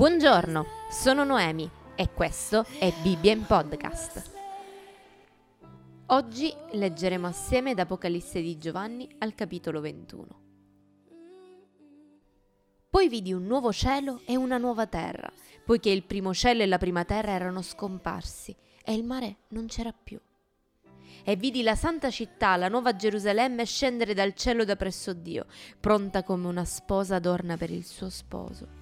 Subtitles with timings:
[0.00, 4.32] Buongiorno, sono Noemi e questo è Bibbia in Podcast.
[6.06, 10.26] Oggi leggeremo assieme da Apocalisse di Giovanni al capitolo 21.
[12.88, 15.30] Poi vidi un nuovo cielo e una nuova terra,
[15.66, 19.92] poiché il primo cielo e la prima terra erano scomparsi e il mare non c'era
[19.92, 20.18] più.
[21.22, 25.44] E vidi la santa città, la nuova Gerusalemme, scendere dal cielo da presso Dio,
[25.78, 28.79] pronta come una sposa adorna per il suo sposo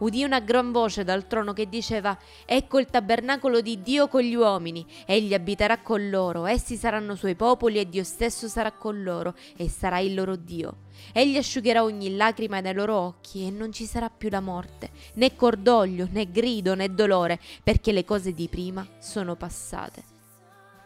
[0.00, 4.34] udì una gran voce dal trono che diceva Ecco il tabernacolo di Dio con gli
[4.34, 9.34] uomini, egli abiterà con loro, essi saranno suoi popoli e Dio stesso sarà con loro
[9.56, 10.88] e sarà il loro Dio.
[11.12, 15.34] Egli asciugherà ogni lacrima dai loro occhi e non ci sarà più la morte, né
[15.34, 20.02] cordoglio, né grido, né dolore, perché le cose di prima sono passate.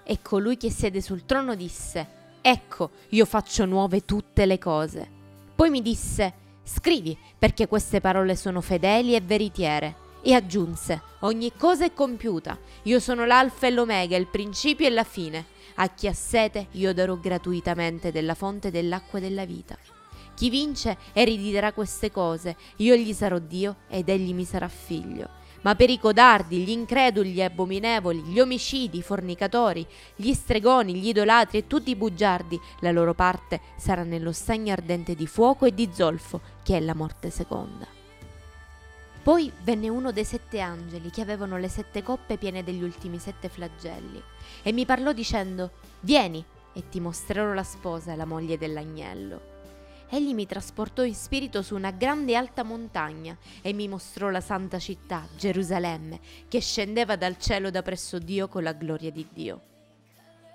[0.05, 5.09] E colui che siede sul trono disse, Ecco, io faccio nuove tutte le cose.
[5.55, 10.03] Poi mi disse, Scrivi, perché queste parole sono fedeli e veritiere.
[10.23, 12.59] E aggiunse, ogni cosa è compiuta.
[12.85, 15.45] Io sono l'alfa e l'omega, il principio e la fine.
[15.77, 19.77] A chi ha sete io darò gratuitamente della fonte dell'acqua della vita.
[20.35, 25.75] Chi vince erediterà queste cose, io gli sarò Dio ed egli mi sarà figlio ma
[25.75, 31.59] per i codardi, gli increduli, gli abominevoli, gli omicidi, i fornicatori, gli stregoni, gli idolatri
[31.59, 35.89] e tutti i bugiardi, la loro parte sarà nello stagno ardente di fuoco e di
[35.93, 37.87] zolfo, che è la morte seconda.
[39.23, 43.49] Poi venne uno dei sette angeli che avevano le sette coppe piene degli ultimi sette
[43.49, 44.23] flagelli,
[44.63, 45.71] e mi parlò dicendo,
[46.01, 49.54] Vieni, e ti mostrerò la sposa, la moglie dell'agnello
[50.11, 54.79] egli mi trasportò in spirito su una grande alta montagna e mi mostrò la santa
[54.79, 59.61] città, Gerusalemme, che scendeva dal cielo da presso Dio con la gloria di Dio.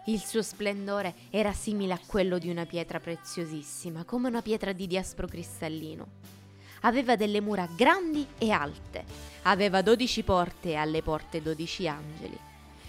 [0.05, 4.87] Il suo splendore era simile a quello di una pietra preziosissima, come una pietra di
[4.87, 6.07] diaspro cristallino.
[6.81, 9.03] Aveva delle mura grandi e alte,
[9.43, 12.37] aveva dodici porte e alle porte dodici angeli.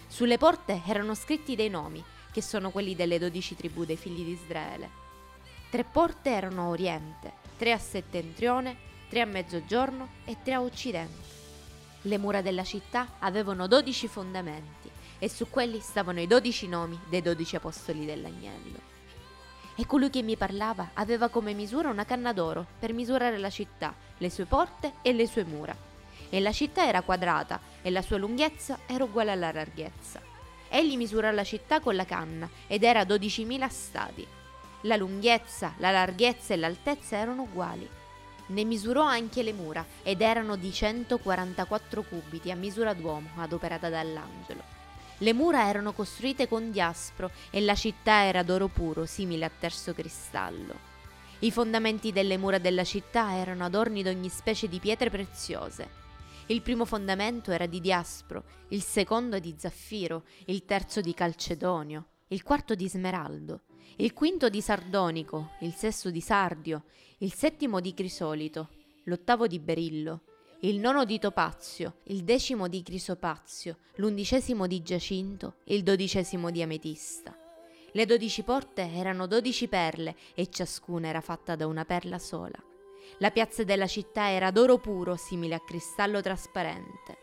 [0.06, 2.02] Sulle porte erano scritti dei nomi,
[2.32, 5.09] che sono quelli delle dodici tribù dei figli di Israele.
[5.70, 8.76] Tre porte erano a oriente, tre a settentrione,
[9.08, 11.28] tre a mezzogiorno e tre a occidente.
[12.02, 17.22] Le mura della città avevano dodici fondamenti e su quelli stavano i dodici nomi dei
[17.22, 18.80] dodici apostoli dell'agnello.
[19.76, 23.94] E colui che mi parlava aveva come misura una canna d'oro per misurare la città,
[24.18, 25.76] le sue porte e le sue mura.
[26.28, 30.20] E la città era quadrata e la sua lunghezza era uguale alla larghezza.
[30.68, 34.38] Egli misurò la città con la canna ed era 12.000 stadi
[34.82, 37.88] la lunghezza, la larghezza e l'altezza erano uguali.
[38.46, 44.78] Ne misurò anche le mura ed erano di 144 cubiti a misura d'uomo adoperata dall'angelo.
[45.18, 49.92] Le mura erano costruite con diaspro e la città era d'oro puro, simile a terzo
[49.92, 50.88] cristallo.
[51.40, 55.98] I fondamenti delle mura della città erano adorni d'ogni specie di pietre preziose.
[56.46, 62.44] Il primo fondamento era di diaspro, il secondo di zaffiro, il terzo di calcedonio, il
[62.44, 63.62] quarto di smeraldo,
[63.96, 66.84] il quinto di sardonico, il sesto di sardio,
[67.18, 68.68] il settimo di crisolito,
[69.04, 70.20] l'ottavo di berillo,
[70.60, 77.36] il nono di topazio, il decimo di crisopazio, l'undicesimo di giacinto, il dodicesimo di ametista.
[77.90, 82.62] Le dodici porte erano dodici perle e ciascuna era fatta da una perla sola.
[83.18, 87.18] La piazza della città era d'oro puro, simile a cristallo trasparente.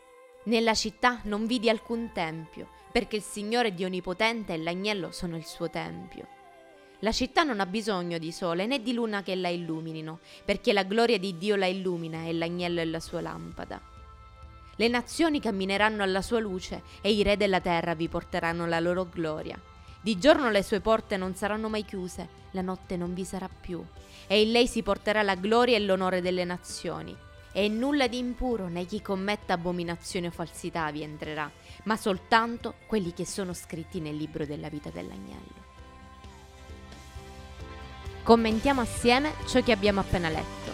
[0.46, 5.46] Nella città non vidi alcun tempio, perché il Signore Dio Onnipotente e l'agnello sono il
[5.46, 6.28] suo tempio.
[7.02, 10.84] La città non ha bisogno di sole né di luna che la illuminino, perché la
[10.84, 13.80] gloria di Dio la illumina e l'agnello è la sua lampada.
[14.78, 19.08] Le nazioni cammineranno alla sua luce e i re della terra vi porteranno la loro
[19.10, 19.60] gloria.
[20.02, 23.84] Di giorno le sue porte non saranno mai chiuse, la notte non vi sarà più,
[24.26, 27.16] e in lei si porterà la gloria e l'onore delle nazioni.
[27.52, 31.50] E nulla di impuro né chi commetta abominazione o falsità vi entrerà,
[31.84, 35.66] ma soltanto quelli che sono scritti nel libro della vita dell'agnello.
[38.24, 40.72] Commentiamo assieme ciò che abbiamo appena letto.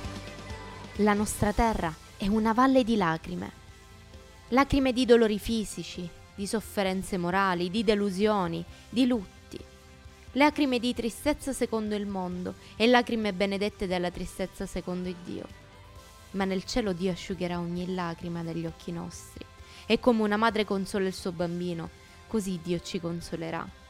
[0.98, 3.52] La nostra terra è una valle di lacrime.
[4.50, 9.60] Lacrime di dolori fisici, di sofferenze morali, di delusioni, di lutti.
[10.32, 15.63] Lacrime di tristezza secondo il mondo e lacrime benedette dalla tristezza secondo il Dio.
[16.34, 19.46] Ma nel cielo Dio asciugherà ogni lacrima dagli occhi nostri.
[19.86, 21.90] E come una madre consola il suo bambino,
[22.28, 23.82] così Dio ci consolerà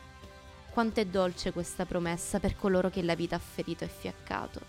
[0.74, 4.60] quanto è dolce questa promessa per coloro che la vita ha ferito e fiaccato.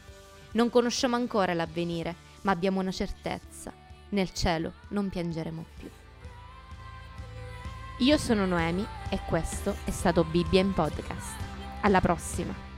[0.53, 3.73] Non conosciamo ancora l'avvenire, ma abbiamo una certezza.
[4.11, 5.89] Nel cielo non piangeremo più.
[8.01, 11.37] Io sono Noemi e questo è stato Bibbia in Podcast.
[11.81, 12.74] Alla prossima!